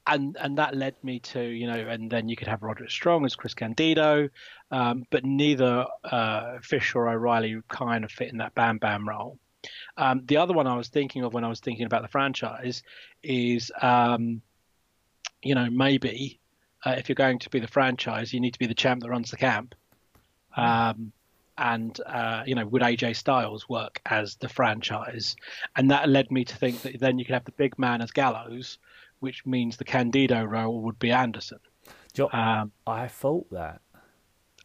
[0.07, 3.25] and and that led me to you know, and then you could have Roderick Strong
[3.25, 4.29] as Chris Candido,
[4.71, 9.39] um, but neither uh, Fish or O'Reilly kind of fit in that Bam Bam role.
[9.97, 12.83] Um, the other one I was thinking of when I was thinking about the franchise
[13.23, 14.43] is, um,
[15.41, 16.41] you know, maybe
[16.85, 19.11] uh, if you're going to be the franchise, you need to be the champ that
[19.11, 19.75] runs the camp.
[20.57, 21.13] Um,
[21.59, 25.37] and uh, you know, would AJ Styles work as the franchise?
[25.77, 28.11] And that led me to think that then you could have the big man as
[28.11, 28.79] Gallows,
[29.23, 31.61] which means the Candido role would be Anderson.
[32.17, 33.81] You know, um, I thought that.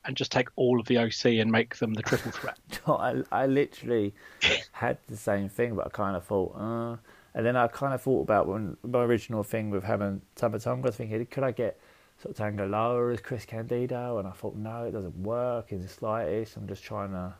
[0.04, 2.58] And just take all of the OC and make them the triple threat.
[2.88, 4.16] I, I literally
[4.72, 6.98] had the same thing, but I kind of thought, uh,
[7.36, 10.84] and then I kind of thought about when my original thing with having Tama Tonga,
[10.84, 11.80] I was thinking, could I get
[12.20, 15.82] sort of Tanga Loa as Chris Candido, and I thought, no, it doesn't work in
[15.82, 16.58] the slightest.
[16.58, 17.36] I'm just trying to.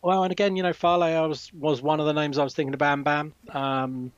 [0.00, 2.54] Well, and again, you know, Fale I was was one of the names I was
[2.54, 3.34] thinking of Bam Bam.
[3.50, 4.12] Um,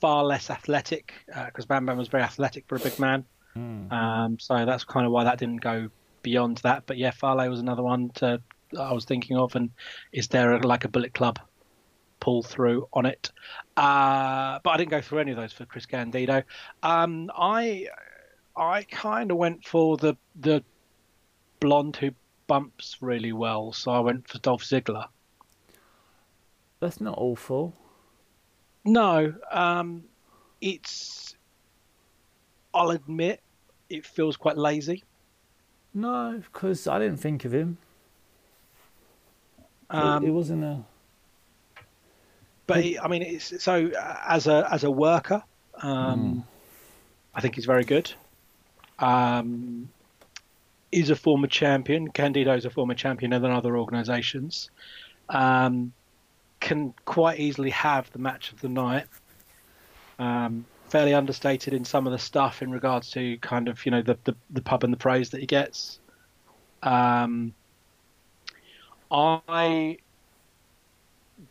[0.00, 3.24] far less athletic because uh, Bam Bam was very athletic for a big man.
[3.56, 3.92] Mm.
[3.92, 5.90] Um, so that's kind of why that didn't go
[6.22, 6.84] beyond that.
[6.86, 8.40] But yeah, Fale was another one to
[8.78, 9.54] I was thinking of.
[9.56, 9.70] And
[10.12, 11.38] is there a, like a Bullet Club
[12.20, 13.30] pull through on it?
[13.76, 16.42] Uh, but I didn't go through any of those for Chris Candido.
[16.82, 17.88] Um, I
[18.56, 20.62] I kind of went for the the
[21.60, 22.10] blonde who
[22.46, 25.06] bumps really well, so I went for Dolph Ziggler.
[26.80, 27.74] That's not awful.
[28.88, 30.04] No, um,
[30.60, 31.36] it's.
[32.72, 33.40] I'll admit,
[33.90, 35.04] it feels quite lazy.
[35.92, 37.76] No, because I didn't think of him.
[39.90, 40.84] Um, it, it, wasn't a.
[42.66, 45.42] But he, I mean, it's so uh, as a as a worker,
[45.82, 46.42] um, mm.
[47.34, 48.10] I think he's very good.
[48.98, 49.90] Um,
[50.92, 52.08] is a former champion.
[52.08, 54.70] Candido is a former champion in other organisations.
[55.28, 55.92] Um,
[56.60, 59.06] can quite easily have the match of the night.
[60.18, 64.02] Um, fairly understated in some of the stuff in regards to kind of you know
[64.02, 66.00] the the, the pub and the praise that he gets.
[66.82, 67.54] Um,
[69.10, 69.98] I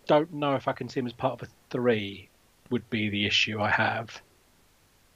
[0.06, 2.30] don't know if I can see him as part of a three.
[2.70, 4.22] Would be the issue I have.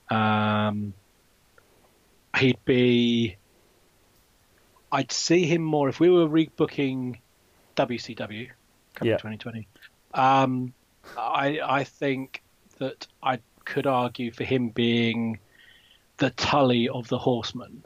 [0.09, 0.93] Um,
[2.37, 3.35] he'd be.
[4.89, 7.19] I'd see him more if we were rebooking
[7.75, 8.49] WCW
[8.95, 9.17] coming yeah.
[9.17, 9.67] 2020.
[10.13, 10.73] Um,
[11.17, 12.41] I I think
[12.79, 15.39] that I could argue for him being
[16.17, 17.83] the Tully of the Horsemen.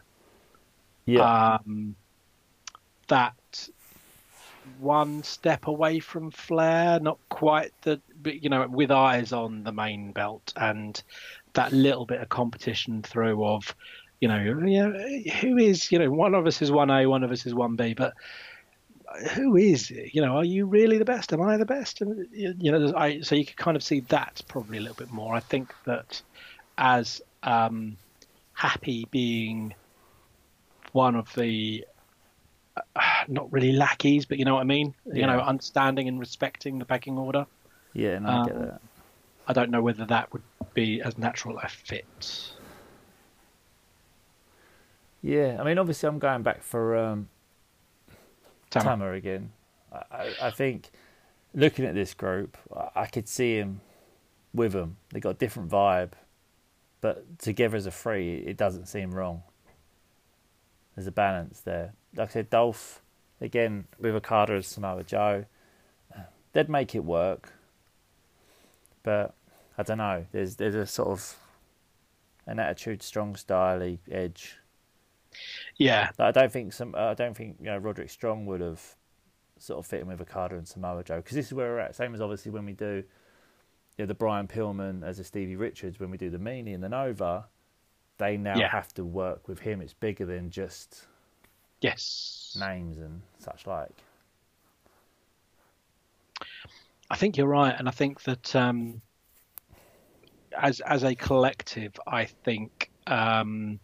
[1.05, 1.59] Yeah.
[1.65, 1.95] Um,
[3.07, 3.69] that
[4.79, 9.71] one step away from Flair, not quite the, but you know, with eyes on the
[9.71, 11.01] main belt and
[11.53, 13.75] that little bit of competition through of,
[14.19, 14.89] you know, yeah,
[15.39, 17.75] who is, you know, one of us is one A, one of us is one
[17.75, 18.13] B, but
[19.33, 21.33] who is you know are you really the best?
[21.33, 22.01] Am i the best?
[22.01, 25.11] And you know I, so you can kind of see that probably a little bit
[25.11, 25.33] more.
[25.35, 26.21] I think that
[26.77, 27.97] as um,
[28.53, 29.73] happy being
[30.91, 31.85] one of the
[32.95, 34.93] uh, not really lackeys but you know what i mean?
[35.05, 35.13] Yeah.
[35.15, 37.45] you know understanding and respecting the pecking order.
[37.93, 38.81] Yeah no, um, I get that.
[39.47, 40.41] I don't know whether that would
[40.73, 42.51] be as natural a fit.
[45.21, 47.29] Yeah i mean obviously i'm going back for um
[48.83, 49.51] Tama, again.
[49.91, 50.91] I, I think
[51.53, 52.57] looking at this group,
[52.95, 53.81] I could see him
[54.53, 54.97] with them.
[55.11, 56.11] They got a different vibe.
[57.01, 59.43] but together as a three, it doesn't seem wrong.
[60.95, 61.93] There's a balance there.
[62.15, 63.01] Like I said, Dolph
[63.39, 65.45] again with Okada and Samoa Joe,
[66.53, 67.53] they'd make it work.
[69.03, 69.35] But
[69.77, 70.25] I don't know.
[70.31, 71.35] There's there's a sort of
[72.47, 74.57] an attitude, strong style edge.
[75.77, 76.95] Yeah, I don't think some.
[76.95, 78.81] I don't think you know Roderick Strong would have
[79.57, 81.95] sort of fit in with Okada and Samoa Joe because this is where we're at.
[81.95, 83.03] Same as obviously when we do
[83.97, 86.83] you know, the Brian Pillman as a Stevie Richards when we do the Meanie and
[86.83, 87.45] the Nova,
[88.17, 88.69] they now Yeah.
[88.69, 89.81] have to work with him.
[89.81, 91.05] It's bigger than just
[91.81, 92.57] yes.
[92.59, 93.91] names and such like.
[97.09, 99.01] I think you're right, and I think that um,
[100.57, 103.79] as as a collective, I think um,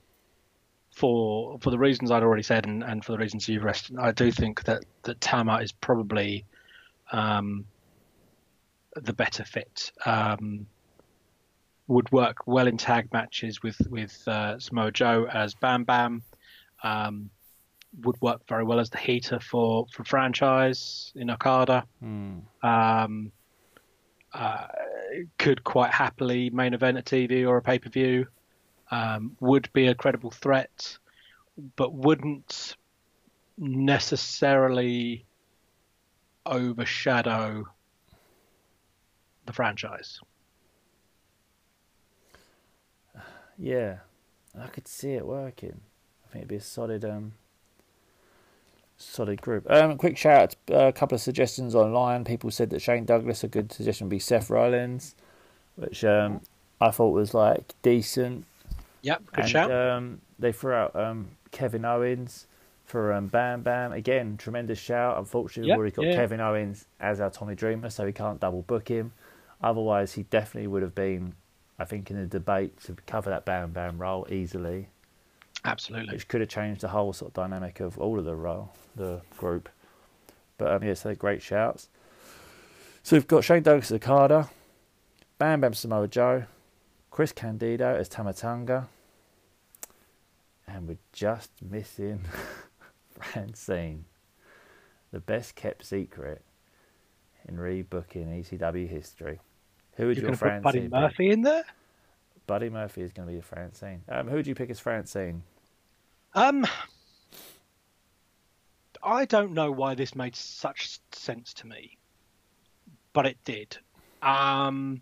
[1.01, 4.11] for for the reasons I'd already said, and, and for the reasons you've rested, I
[4.11, 6.45] do think that that Tama is probably
[7.11, 7.65] um,
[8.95, 9.91] the better fit.
[10.05, 10.67] Um,
[11.87, 16.21] would work well in tag matches with with uh, Samoa Joe as Bam Bam.
[16.83, 17.31] Um,
[18.03, 22.39] would work very well as the heater for for franchise in Okada Hmm.
[22.63, 23.31] um,
[24.33, 24.67] uh,
[25.37, 28.27] could quite happily main event a TV or a pay per view,
[28.91, 30.97] um, would be a credible threat,
[31.75, 32.75] but wouldn't
[33.57, 35.25] necessarily
[36.45, 37.65] overshadow
[39.45, 40.19] the franchise.
[43.57, 43.97] Yeah,
[44.59, 45.81] I could see it working.
[46.25, 47.33] I think it'd be a solid, um,
[48.97, 49.69] solid group.
[49.69, 52.23] Um, quick shout out, to, uh, a couple of suggestions online.
[52.23, 55.15] People said that Shane Douglas, a good suggestion would be Seth Rollins,
[55.75, 56.41] which um,
[56.79, 58.45] I thought was like decent.
[59.03, 59.71] Yep, good and, shout.
[59.71, 62.47] Um, they threw out um, Kevin Owens
[62.85, 63.93] for um, Bam Bam.
[63.93, 65.17] Again, tremendous shout.
[65.17, 66.15] Unfortunately, Yep, we've already got yeah.
[66.15, 69.13] Kevin Owens as our Tommy Dreamer, so we can't double book him.
[69.63, 71.33] Otherwise, he definitely would have been,
[71.79, 74.89] I think, in the debate to cover that Bam Bam role easily,
[75.63, 76.13] Absolutely.
[76.15, 79.21] which could have changed the whole sort of dynamic of all of the role, the
[79.37, 79.69] group.
[80.57, 81.89] But um, yeah, so they're great shouts.
[83.03, 84.49] So we've got Shane Douglas as Okada,
[85.37, 86.43] Bam Bam Samoa Joe,
[87.11, 88.87] Chris Candido as Tama Tonga,
[90.65, 92.21] and we're just missing
[93.19, 94.05] Francine,
[95.11, 96.41] the best kept secret
[97.47, 99.39] in rebooking ECW history.
[99.97, 100.97] Who would You're your going to put Buddy Francine be?
[100.97, 101.65] Murphy in there?
[102.47, 104.03] Buddy Murphy is going to be Francine.
[104.07, 105.43] Um, who would you pick as Francine?
[106.33, 106.65] Um,
[109.03, 111.97] I don't know why this made such sense to me,
[113.11, 113.77] but it did.
[114.21, 115.01] Um,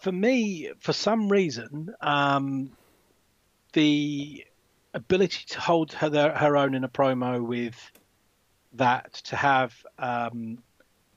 [0.00, 2.70] for me, for some reason, um,
[3.72, 4.44] the
[4.94, 7.92] ability to hold her her own in a promo with
[8.74, 10.58] that, to have um,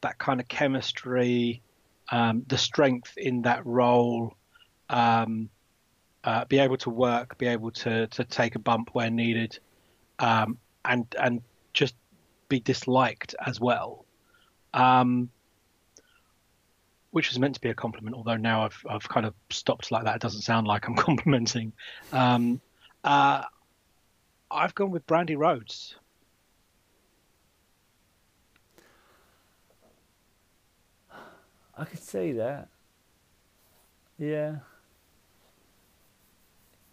[0.02, 1.62] that kind of chemistry,
[2.12, 4.36] um, the strength in that role.
[4.90, 5.50] Um,
[6.24, 9.60] uh, be able to work, be able to to take a bump where needed,
[10.20, 11.42] um, and and
[11.74, 11.96] just
[12.48, 14.06] be disliked as well,
[14.74, 15.30] um,
[17.14, 18.16] which was meant to be a compliment.
[18.16, 20.16] Although now I've I've kind of stopped like that.
[20.16, 21.72] It doesn't sound like I'm complimenting.
[22.12, 22.60] Um,
[23.04, 23.44] uh,
[24.50, 25.96] I've gone with Brandi Rhodes.
[31.78, 32.68] I could see that.
[34.18, 34.58] Yeah.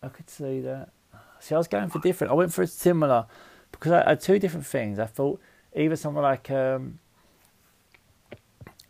[0.02, 0.90] I could see that.
[1.38, 2.30] See, I was going for different.
[2.30, 3.26] I went for a similar
[3.72, 4.98] because I had two different things.
[4.98, 5.40] I thought
[5.74, 6.98] either someone like um,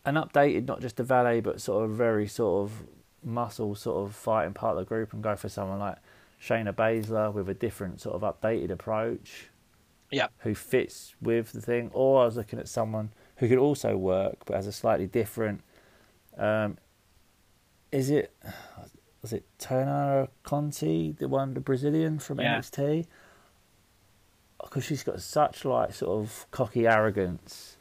[0.05, 2.83] an updated, not just a valet, but sort of very sort of
[3.23, 5.99] muscle sort of fighting part of the group, and go for someone like
[6.43, 9.51] Shayna Baszler with a different sort of updated approach
[10.11, 13.97] Yeah, who fits with the thing, or I was looking at someone who could also
[13.97, 15.61] work but has a slightly different.
[16.39, 16.79] Um,
[17.93, 18.35] is it
[19.21, 22.59] was it Taynara Conti, the one, the Brazilian from Yeah.
[22.59, 23.07] NXT?
[24.63, 27.77] Because she's got such like sort of cocky arrogance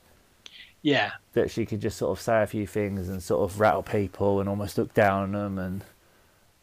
[0.81, 3.83] yeah, that she could just sort of say a few things and sort of rattle
[3.83, 5.83] people and almost look down on them, and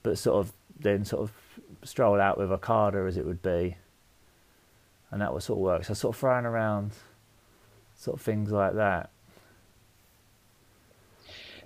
[0.02, 1.32] but sort of then sort of
[1.84, 3.76] stroll out with a carder as it would be,
[5.10, 5.84] and that would sort of work.
[5.84, 6.92] So sort of throwing around
[7.96, 9.10] sort of things like that.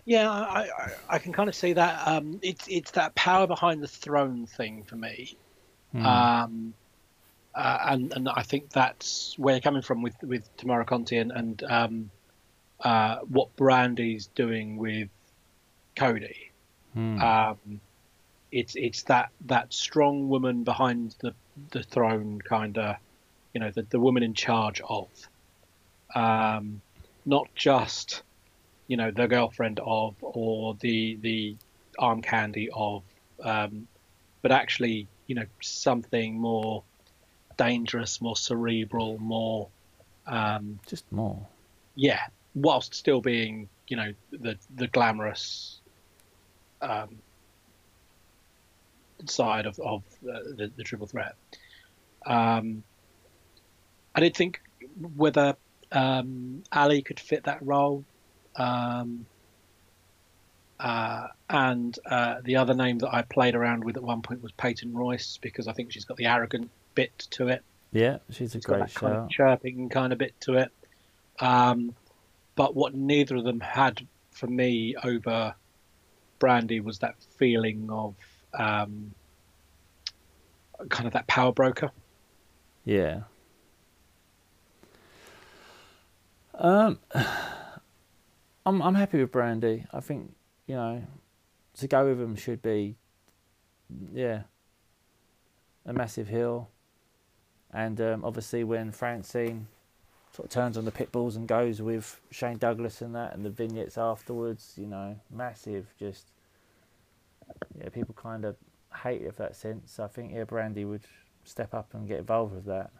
[0.04, 0.30] yeah.
[0.30, 2.06] I I, I can kind of see that.
[2.06, 5.36] Um, it's it's that power behind the throne thing for me.
[5.92, 6.06] Hmm.
[6.06, 6.74] Um,
[7.54, 11.32] uh, and and I think that's where you're coming from with with Taynara Conti and
[11.32, 12.10] and um,
[12.82, 15.08] uh, what Brandi's doing with
[15.96, 16.50] Cody.
[16.94, 17.20] Hmm.
[17.20, 17.80] Um,
[18.52, 21.34] it's it's that that strong woman behind the
[21.70, 22.96] the throne, kind of,
[23.52, 25.08] you know, the the woman in charge of,
[26.14, 26.80] um,
[27.26, 28.22] not just,
[28.88, 31.56] you know, the girlfriend of or the the
[31.98, 33.02] arm candy of,
[33.44, 33.86] um,
[34.42, 36.82] but actually, you know, something more
[37.56, 39.68] dangerous, more cerebral, more,
[40.26, 41.46] um, Just more.
[41.94, 42.22] yeah,
[42.54, 45.80] whilst still being, you know, the the glamorous
[46.80, 47.18] um,
[49.26, 51.34] side of of uh, the, the triple threat.
[52.26, 52.82] Um,
[54.14, 54.60] I did think
[55.16, 55.56] whether
[55.92, 58.04] um, Ali could fit that role.
[58.56, 59.26] Um,
[60.78, 64.50] uh, and uh, the other name that I played around with at one point was
[64.52, 67.62] Peyton Royce because I think she's got the arrogant bit to it.
[67.92, 70.70] Yeah, she's a got great that kind of chirping kind of bit to it.
[71.38, 71.94] Um,
[72.60, 75.54] but what neither of them had for me over
[76.38, 78.14] Brandi was that feeling of
[78.52, 79.14] um,
[80.90, 81.90] kind of that power broker.
[82.84, 83.20] Yeah.
[86.52, 86.98] Um,
[88.66, 89.86] I'm I'm happy with Brandi.
[89.90, 90.34] I think
[90.66, 91.02] you know
[91.78, 92.96] to go with him should be,
[94.12, 94.42] yeah,
[95.86, 96.68] a massive hill.
[97.72, 99.66] And um, obviously when Francine
[100.32, 103.44] sort of turns on the pit bulls and goes with Shane Douglas and that, and
[103.44, 105.86] the vignettes afterwards, you know, massive.
[105.98, 106.26] Just
[107.78, 108.56] yeah, people kind of
[109.02, 109.98] hate it for that sense.
[109.98, 111.02] I think yeah, Brandi would
[111.44, 112.90] step up and get involved with that.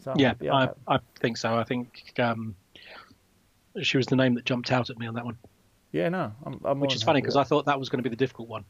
[0.00, 0.68] So Yeah, I.
[0.86, 1.54] I think so.
[1.54, 2.54] I think um,
[3.82, 5.36] she was the name that jumped out at me on that one,
[5.94, 8.10] yeah, no, I'm, I'm which is funny because I thought that was going to be
[8.10, 8.64] the difficult one.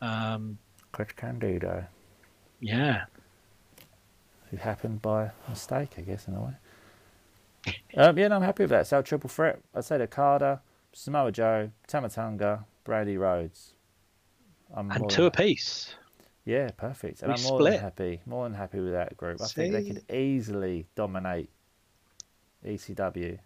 [0.00, 0.56] Um,
[0.92, 1.84] Chris Candido,
[2.60, 3.06] yeah,
[4.50, 6.52] who happened by mistake, I guess, in a way.
[7.96, 8.86] um, yeah, no, I'm happy with that.
[8.86, 9.60] So triple threat.
[9.74, 10.60] I'd say Okada,
[10.92, 13.74] Samoa Joe, Tamatonga, Brandi Rhodes.
[14.74, 15.94] I'm and two apiece.
[16.44, 17.22] Yeah, perfect.
[17.22, 19.40] And We I'm more than happy, more than happy with that group.
[19.42, 21.50] I think they could easily dominate
[22.66, 23.38] ECW,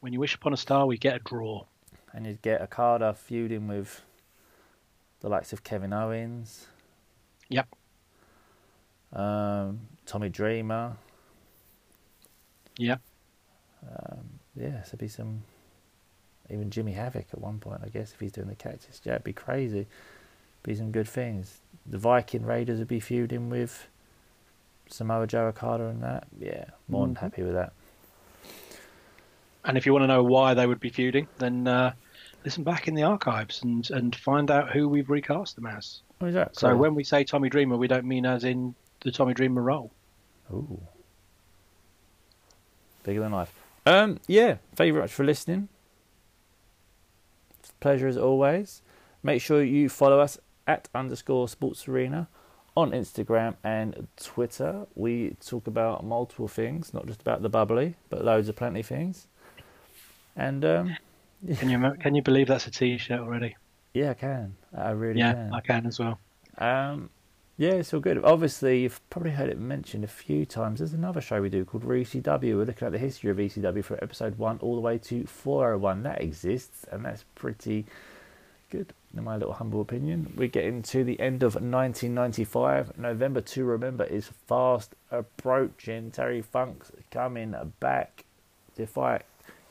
[0.00, 1.64] When you wish upon a star, we get a draw.
[2.14, 4.02] and you'd get a Okada feuding with
[5.20, 6.66] the likes of Kevin Owens,
[7.48, 7.68] Yep.
[9.12, 10.96] um, Tommy Dreamer.
[12.78, 13.00] Yep.
[14.58, 15.42] Yeah, so be some
[16.48, 19.00] even Jimmy Havoc at one point, I guess, if he's doing the cactus.
[19.04, 19.86] Yeah, it'd be crazy.
[20.62, 21.60] Be some good things.
[21.84, 23.88] The Viking Raiders would be feuding with
[24.88, 26.26] Samoa Joe Okada and that.
[26.38, 27.20] Yeah, more than Mhm.
[27.20, 27.72] happy with that.
[29.64, 31.92] And if you want to know why they would be feuding, then uh,
[32.44, 36.02] listen back in the archives and, and find out who we've recast them as.
[36.22, 38.74] Is that So when we say Tommy Dreamer, we don't mean as in
[39.06, 39.92] the Tommy Dreamer role.
[40.52, 40.80] Ooh.
[43.04, 43.54] Bigger than life.
[43.86, 45.68] Um, yeah, thank you very much for listening.
[47.60, 48.82] It's a pleasure as always.
[49.22, 52.28] Make sure you follow us at underscore sports arena
[52.76, 54.86] on Instagram and Twitter.
[54.96, 59.28] We talk about multiple things, not just about the bubbly, but loads of plenty things.
[60.34, 60.96] And um,
[61.58, 63.54] Can you can you believe that's a T-shirt already?
[63.94, 64.56] yeah, I can.
[64.76, 65.54] I really yeah, can.
[65.54, 66.18] I can as well.
[66.58, 67.10] Um,
[67.58, 68.22] yeah, it's all good.
[68.22, 70.80] Obviously, you've probably heard it mentioned a few times.
[70.80, 72.56] There's another show we do called ReCW.
[72.56, 76.02] We're looking at the history of ECW from episode 1 all the way to 401.
[76.02, 77.86] That exists, and that's pretty
[78.70, 80.34] good, in my little humble opinion.
[80.36, 82.98] We're getting to the end of 1995.
[82.98, 86.10] November to remember is fast approaching.
[86.10, 88.24] Terry Funk's coming back
[88.76, 89.22] to fight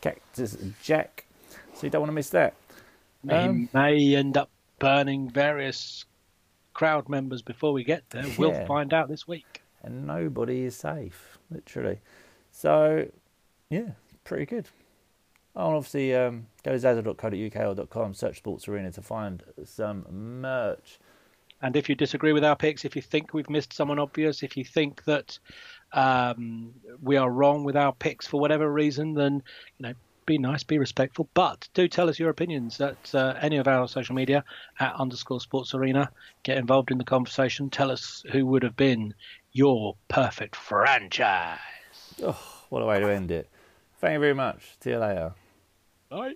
[0.01, 1.25] Cactus Jack.
[1.75, 2.55] So you don't want to miss that.
[3.29, 6.05] Um, he may end up burning various
[6.75, 8.25] crowd members before we get there.
[8.37, 9.63] We'll find out this week.
[9.81, 11.99] and nobody is safe, literally.
[12.51, 13.07] So,
[13.71, 13.91] yeah,
[14.23, 14.67] pretty good.
[15.55, 20.05] Oh, and obviously, um, go to zazzle.co.uk or .com, search Sports Arena to find some
[20.41, 20.99] merch.
[21.61, 24.57] And if you disagree with our picks, if you think we've missed someone obvious, if
[24.57, 25.39] you think that
[25.93, 29.41] um, we are wrong with our picks for whatever reason, then
[29.77, 29.93] you know,
[30.25, 33.87] be nice, be respectful, but do tell us your opinions at uh, any of our
[33.87, 34.43] social media
[34.79, 36.09] at underscore Sports Arena.
[36.43, 37.69] Get involved in the conversation.
[37.69, 39.13] Tell us who would have been
[39.51, 41.59] your perfect franchise.
[42.69, 43.49] What a way to end it.
[43.99, 44.75] Thank you very much.
[44.81, 45.33] See you later.
[46.09, 46.35] Bye.